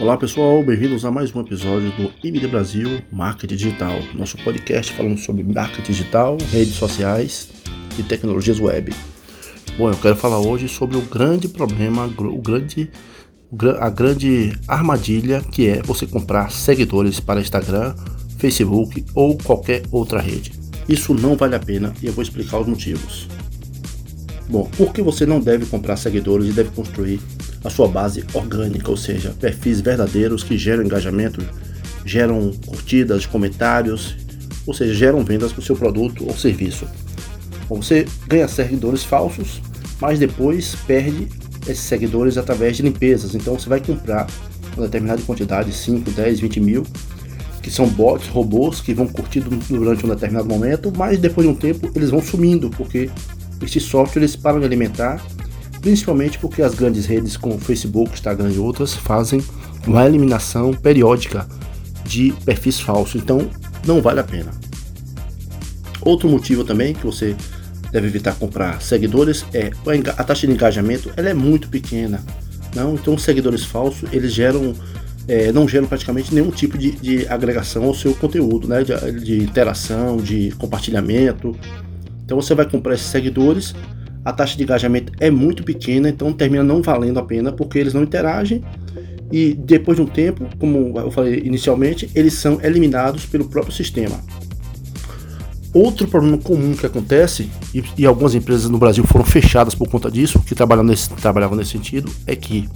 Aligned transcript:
Olá 0.00 0.16
pessoal, 0.16 0.60
bem-vindos 0.60 1.04
a 1.04 1.10
mais 1.10 1.32
um 1.32 1.40
episódio 1.40 1.92
do 1.92 2.10
IBD 2.26 2.48
Brasil 2.48 3.00
Marketing 3.12 3.54
Digital, 3.54 3.92
nosso 4.12 4.36
podcast 4.38 4.92
falando 4.92 5.16
sobre 5.18 5.44
marketing 5.44 5.92
digital, 5.92 6.36
redes 6.50 6.74
sociais 6.74 7.48
e 7.96 8.02
tecnologias 8.02 8.58
web. 8.58 8.92
Bom, 9.78 9.88
eu 9.88 9.96
quero 9.96 10.16
falar 10.16 10.40
hoje 10.40 10.68
sobre 10.68 10.96
o 10.96 11.00
grande 11.00 11.46
problema, 11.46 12.12
o 12.18 12.42
grande, 12.42 12.90
a 13.78 13.88
grande 13.88 14.52
armadilha 14.66 15.40
que 15.40 15.68
é 15.68 15.80
você 15.80 16.08
comprar 16.08 16.50
seguidores 16.50 17.20
para 17.20 17.40
Instagram, 17.40 17.94
Facebook 18.36 19.04
ou 19.14 19.38
qualquer 19.38 19.84
outra 19.92 20.20
rede. 20.20 20.52
Isso 20.88 21.14
não 21.14 21.36
vale 21.36 21.54
a 21.54 21.60
pena 21.60 21.94
e 22.02 22.06
eu 22.06 22.12
vou 22.12 22.22
explicar 22.22 22.58
os 22.58 22.66
motivos. 22.66 23.28
Bom, 24.48 24.68
por 24.76 24.92
que 24.92 25.00
você 25.00 25.24
não 25.24 25.38
deve 25.38 25.64
comprar 25.66 25.96
seguidores 25.96 26.48
e 26.48 26.52
deve 26.52 26.70
construir 26.70 27.20
a 27.64 27.70
sua 27.70 27.88
base 27.88 28.24
orgânica, 28.34 28.90
ou 28.90 28.96
seja, 28.96 29.34
perfis 29.40 29.80
verdadeiros 29.80 30.44
que 30.44 30.56
geram 30.58 30.84
engajamento, 30.84 31.42
geram 32.04 32.52
curtidas, 32.66 33.24
comentários, 33.24 34.14
ou 34.66 34.74
seja, 34.74 34.94
geram 34.94 35.24
vendas 35.24 35.52
para 35.52 35.60
o 35.60 35.64
seu 35.64 35.74
produto 35.74 36.26
ou 36.26 36.36
serviço. 36.36 36.86
Você 37.68 38.06
ganha 38.28 38.46
seguidores 38.46 39.02
falsos, 39.02 39.62
mas 40.00 40.18
depois 40.18 40.76
perde 40.86 41.28
esses 41.66 41.84
seguidores 41.84 42.36
através 42.36 42.76
de 42.76 42.82
limpezas. 42.82 43.34
Então 43.34 43.58
você 43.58 43.68
vai 43.68 43.80
comprar 43.80 44.26
uma 44.76 44.86
determinada 44.86 45.22
quantidade, 45.22 45.72
5, 45.72 46.10
10, 46.10 46.40
20 46.40 46.60
mil, 46.60 46.86
que 47.62 47.70
são 47.70 47.88
bots, 47.88 48.28
robôs 48.28 48.82
que 48.82 48.92
vão 48.92 49.08
curtir 49.08 49.40
durante 49.40 50.04
um 50.04 50.08
determinado 50.10 50.46
momento, 50.46 50.92
mas 50.94 51.18
depois 51.18 51.46
de 51.46 51.52
um 51.52 51.56
tempo 51.56 51.90
eles 51.94 52.10
vão 52.10 52.20
sumindo, 52.20 52.68
porque 52.70 53.08
esses 53.62 53.82
softwares 53.84 54.36
param 54.36 54.60
de 54.60 54.66
alimentar 54.66 55.24
principalmente 55.84 56.38
porque 56.38 56.62
as 56.62 56.74
grandes 56.74 57.04
redes 57.04 57.36
como 57.36 57.58
Facebook, 57.58 58.14
Instagram 58.14 58.50
e 58.50 58.58
outras 58.58 58.94
fazem 58.94 59.44
uma 59.86 60.06
eliminação 60.06 60.72
periódica 60.72 61.46
de 62.06 62.32
perfis 62.42 62.80
falsos, 62.80 63.20
então 63.20 63.50
não 63.86 64.00
vale 64.00 64.18
a 64.18 64.24
pena. 64.24 64.50
Outro 66.00 66.26
motivo 66.26 66.64
também 66.64 66.94
que 66.94 67.04
você 67.04 67.36
deve 67.92 68.06
evitar 68.06 68.34
comprar 68.36 68.80
seguidores 68.80 69.44
é 69.52 69.72
a 70.16 70.24
taxa 70.24 70.46
de 70.46 70.54
engajamento, 70.54 71.12
ela 71.18 71.28
é 71.28 71.34
muito 71.34 71.68
pequena. 71.68 72.24
Não, 72.74 72.94
então 72.94 73.18
seguidores 73.18 73.62
falsos 73.62 74.08
eles 74.10 74.32
geram 74.32 74.74
é, 75.28 75.52
não 75.52 75.68
geram 75.68 75.86
praticamente 75.86 76.34
nenhum 76.34 76.50
tipo 76.50 76.78
de, 76.78 76.92
de, 76.92 77.28
agregação 77.28 77.84
ao 77.84 77.94
seu 77.94 78.14
conteúdo, 78.14 78.66
né? 78.66 78.82
De, 78.82 79.20
de 79.20 79.42
interação, 79.42 80.16
de 80.16 80.50
compartilhamento. 80.52 81.54
Então 82.24 82.40
você 82.40 82.54
vai 82.54 82.68
comprar 82.68 82.94
esses 82.94 83.06
seguidores 83.06 83.74
a 84.24 84.32
taxa 84.32 84.56
de 84.56 84.62
engajamento 84.62 85.12
é 85.20 85.30
muito 85.30 85.62
pequena, 85.62 86.08
então 86.08 86.32
termina 86.32 86.64
não 86.64 86.80
valendo 86.80 87.18
a 87.18 87.22
pena 87.22 87.52
porque 87.52 87.78
eles 87.78 87.92
não 87.92 88.02
interagem 88.02 88.62
e 89.30 89.54
depois 89.54 89.96
de 89.96 90.02
um 90.02 90.06
tempo, 90.06 90.46
como 90.58 90.98
eu 90.98 91.10
falei 91.10 91.42
inicialmente, 91.44 92.10
eles 92.14 92.34
são 92.34 92.60
eliminados 92.62 93.26
pelo 93.26 93.46
próprio 93.46 93.74
sistema. 93.74 94.20
Outro 95.72 96.06
problema 96.06 96.38
comum 96.38 96.72
que 96.74 96.86
acontece, 96.86 97.50
e, 97.74 97.82
e 97.98 98.06
algumas 98.06 98.34
empresas 98.34 98.70
no 98.70 98.78
Brasil 98.78 99.02
foram 99.04 99.24
fechadas 99.24 99.74
por 99.74 99.88
conta 99.88 100.08
disso, 100.08 100.38
que 100.38 100.54
trabalham 100.54 100.84
nesse, 100.84 101.10
trabalhavam 101.10 101.56
nesse 101.56 101.72
sentido, 101.72 102.08
é 102.26 102.36
que 102.36 102.68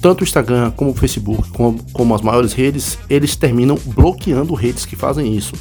tanto 0.00 0.22
o 0.22 0.24
Instagram 0.24 0.72
como 0.72 0.90
o 0.90 0.94
Facebook, 0.94 1.50
como, 1.50 1.78
como 1.92 2.14
as 2.14 2.22
maiores 2.22 2.52
redes, 2.52 2.98
eles 3.08 3.36
terminam 3.36 3.78
bloqueando 3.94 4.54
redes 4.54 4.84
que 4.84 4.96
fazem 4.96 5.36
isso. 5.36 5.54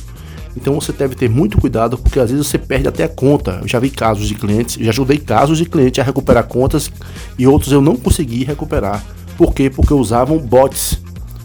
Então 0.60 0.80
você 0.80 0.92
deve 0.92 1.16
ter 1.16 1.30
muito 1.30 1.58
cuidado, 1.58 1.98
porque 1.98 2.20
às 2.20 2.30
vezes 2.30 2.46
você 2.46 2.58
perde 2.58 2.88
até 2.88 3.06
a 3.06 3.10
conta. 3.10 3.60
Eu 3.62 3.68
já 3.68 3.80
vi 3.80 3.90
casos 3.90 4.28
de 4.28 4.36
clientes, 4.36 4.76
já 4.76 4.90
ajudei 4.90 5.18
casos 5.18 5.58
de 5.58 5.66
clientes 5.66 6.00
a 6.00 6.04
recuperar 6.04 6.44
contas 6.48 6.92
e 7.38 7.48
outros 7.48 7.72
eu 7.72 7.82
não 7.82 7.96
consegui 7.96 8.44
recuperar. 8.44 9.02
Por 9.38 9.54
quê? 9.54 9.70
Porque 9.70 9.94
usavam 9.94 10.38
bots. 10.38 11.02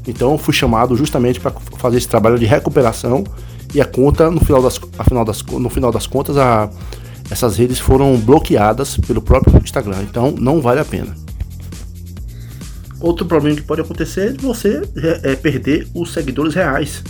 Então 0.07 0.33
eu 0.33 0.39
fui 0.39 0.53
chamado 0.53 0.97
justamente 0.97 1.39
para 1.39 1.53
fazer 1.79 1.99
esse 1.99 2.09
trabalho 2.09 2.39
de 2.39 2.45
recuperação 2.45 3.23
e 3.73 3.81
a 3.81 3.85
conta, 3.85 4.31
no 4.31 4.41
final 4.41 4.61
das, 4.61 4.79
final 4.79 5.25
das, 5.25 5.43
no 5.43 5.71
final 5.71 5.93
das 5.93 6.09
contas, 6.09 6.37
a, 6.37 6.69
essas 7.31 7.57
redes 7.57 7.79
foram 7.79 8.17
bloqueadas 8.17 8.97
pelo 8.97 9.23
próprio 9.23 9.57
Instagram. 9.63 10.03
Então 10.03 10.35
não 10.37 10.61
vale 10.61 10.81
a 10.81 10.85
pena. 10.85 11.15
Outro 12.99 13.27
problema 13.27 13.57
que 13.57 13.63
pode 13.63 13.81
acontecer 13.81 14.35
é 14.35 14.43
você 14.43 14.83
é, 14.97 15.33
é 15.33 15.37
perder 15.37 15.87
os 15.95 16.13
seguidores 16.13 16.55
reais 16.55 17.05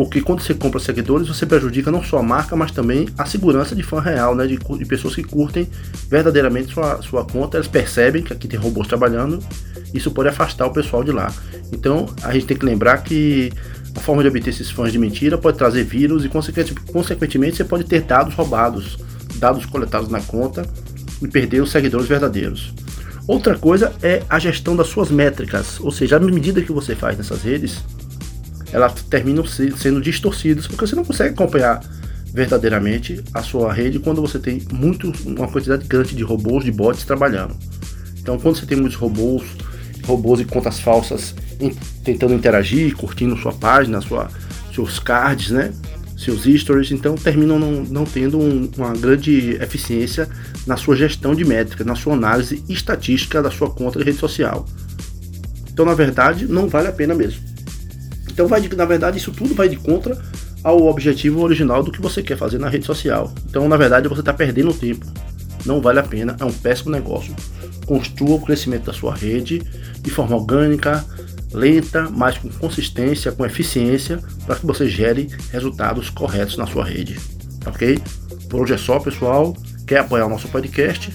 porque 0.00 0.22
quando 0.22 0.40
você 0.40 0.54
compra 0.54 0.80
seguidores, 0.80 1.28
você 1.28 1.44
prejudica 1.44 1.90
não 1.90 2.02
só 2.02 2.16
a 2.16 2.22
marca, 2.22 2.56
mas 2.56 2.70
também 2.70 3.06
a 3.18 3.26
segurança 3.26 3.76
de 3.76 3.82
fã 3.82 4.00
real, 4.00 4.34
né? 4.34 4.46
De, 4.46 4.56
de 4.56 4.84
pessoas 4.86 5.14
que 5.14 5.22
curtem 5.22 5.68
verdadeiramente 6.08 6.72
sua, 6.72 7.02
sua 7.02 7.22
conta, 7.22 7.58
elas 7.58 7.68
percebem 7.68 8.22
que 8.22 8.32
aqui 8.32 8.48
tem 8.48 8.58
robôs 8.58 8.88
trabalhando, 8.88 9.38
isso 9.92 10.10
pode 10.10 10.30
afastar 10.30 10.64
o 10.64 10.72
pessoal 10.72 11.04
de 11.04 11.12
lá. 11.12 11.30
Então 11.70 12.06
a 12.22 12.32
gente 12.32 12.46
tem 12.46 12.56
que 12.56 12.64
lembrar 12.64 12.96
que 13.02 13.52
a 13.94 14.00
forma 14.00 14.22
de 14.22 14.30
obter 14.30 14.48
esses 14.48 14.70
fãs 14.70 14.90
de 14.90 14.98
mentira 14.98 15.36
pode 15.36 15.58
trazer 15.58 15.84
vírus 15.84 16.24
e, 16.24 16.30
consequentemente, 16.30 17.58
você 17.58 17.64
pode 17.64 17.84
ter 17.84 18.00
dados 18.00 18.32
roubados, 18.32 18.96
dados 19.36 19.66
coletados 19.66 20.08
na 20.08 20.22
conta 20.22 20.66
e 21.20 21.28
perder 21.28 21.60
os 21.60 21.70
seguidores 21.70 22.08
verdadeiros. 22.08 22.72
Outra 23.26 23.54
coisa 23.54 23.92
é 24.02 24.22
a 24.30 24.38
gestão 24.38 24.74
das 24.74 24.86
suas 24.86 25.10
métricas, 25.10 25.78
ou 25.78 25.92
seja, 25.92 26.16
a 26.16 26.20
medida 26.20 26.62
que 26.62 26.72
você 26.72 26.94
faz 26.94 27.18
nessas 27.18 27.42
redes, 27.42 27.84
elas 28.72 28.94
terminam 29.02 29.44
sendo 29.44 30.00
distorcidas, 30.00 30.66
porque 30.66 30.86
você 30.86 30.94
não 30.94 31.04
consegue 31.04 31.34
acompanhar 31.34 31.80
verdadeiramente 32.32 33.22
a 33.34 33.42
sua 33.42 33.72
rede 33.72 33.98
quando 33.98 34.20
você 34.20 34.38
tem 34.38 34.62
muito, 34.72 35.12
uma 35.26 35.48
quantidade 35.48 35.86
grande 35.86 36.14
de 36.14 36.22
robôs, 36.22 36.64
de 36.64 36.70
bots 36.70 37.04
trabalhando. 37.04 37.56
Então, 38.20 38.38
quando 38.38 38.56
você 38.56 38.66
tem 38.66 38.78
muitos 38.78 38.96
robôs, 38.96 39.42
robôs 40.04 40.40
e 40.40 40.44
contas 40.44 40.78
falsas 40.78 41.34
tentando 42.04 42.34
interagir, 42.34 42.94
curtindo 42.96 43.36
sua 43.36 43.52
página, 43.52 44.00
sua, 44.00 44.30
seus 44.72 44.98
cards, 44.98 45.50
né? 45.50 45.72
seus 46.16 46.44
stories, 46.44 46.90
então 46.90 47.14
terminam 47.14 47.58
não, 47.58 47.82
não 47.82 48.04
tendo 48.04 48.38
um, 48.38 48.70
uma 48.76 48.92
grande 48.92 49.52
eficiência 49.60 50.28
na 50.66 50.76
sua 50.76 50.94
gestão 50.94 51.34
de 51.34 51.46
métricas, 51.46 51.86
na 51.86 51.94
sua 51.94 52.12
análise 52.12 52.62
estatística 52.68 53.42
da 53.42 53.50
sua 53.50 53.70
conta 53.70 53.98
de 53.98 54.04
rede 54.04 54.18
social. 54.18 54.66
Então, 55.72 55.86
na 55.86 55.94
verdade, 55.94 56.46
não 56.46 56.68
vale 56.68 56.88
a 56.88 56.92
pena 56.92 57.14
mesmo. 57.14 57.49
Então 58.30 58.46
vai 58.46 58.60
de, 58.60 58.74
na 58.74 58.84
verdade 58.84 59.18
isso 59.18 59.32
tudo 59.32 59.54
vai 59.54 59.68
de 59.68 59.76
contra 59.76 60.18
ao 60.62 60.86
objetivo 60.86 61.40
original 61.42 61.82
do 61.82 61.90
que 61.90 62.00
você 62.00 62.22
quer 62.22 62.36
fazer 62.36 62.58
na 62.58 62.68
rede 62.68 62.86
social. 62.86 63.32
Então 63.48 63.68
na 63.68 63.76
verdade 63.76 64.08
você 64.08 64.20
está 64.20 64.32
perdendo 64.32 64.72
tempo. 64.72 65.06
Não 65.64 65.80
vale 65.80 65.98
a 65.98 66.02
pena, 66.02 66.36
é 66.40 66.44
um 66.44 66.52
péssimo 66.52 66.90
negócio. 66.90 67.34
Construa 67.86 68.36
o 68.36 68.40
crescimento 68.40 68.84
da 68.84 68.92
sua 68.92 69.14
rede 69.14 69.62
de 70.00 70.10
forma 70.10 70.36
orgânica, 70.36 71.04
lenta, 71.52 72.08
mas 72.10 72.38
com 72.38 72.48
consistência, 72.48 73.32
com 73.32 73.44
eficiência, 73.44 74.18
para 74.46 74.56
que 74.56 74.66
você 74.66 74.88
gere 74.88 75.28
resultados 75.50 76.08
corretos 76.08 76.56
na 76.56 76.66
sua 76.66 76.84
rede. 76.84 77.18
Ok? 77.66 77.98
Por 78.48 78.62
hoje 78.62 78.74
é 78.74 78.78
só, 78.78 78.98
pessoal. 78.98 79.56
Quer 79.86 79.98
apoiar 79.98 80.26
o 80.26 80.30
nosso 80.30 80.48
podcast? 80.48 81.12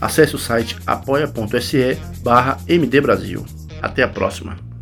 Acesse 0.00 0.34
o 0.34 0.38
site 0.38 0.76
apoia.se 0.86 1.98
barra 2.22 2.58
mdbrasil. 2.68 3.44
Até 3.80 4.02
a 4.02 4.08
próxima. 4.08 4.73